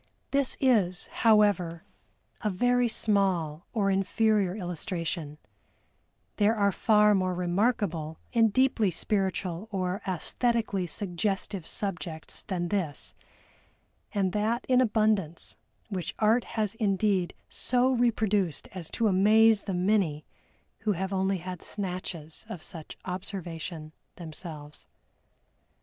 [0.31, 1.83] This is, however,
[2.41, 5.37] a very small or inferior illustration;
[6.37, 13.13] there are far more remarkable and deeply spiritual or æsthetically suggestive subjects than this,
[14.11, 15.55] and that in abundance,
[15.89, 20.25] which Art has indeed so reproduced as to amaze the many
[20.79, 24.87] who have only had snatches of such observation themselves.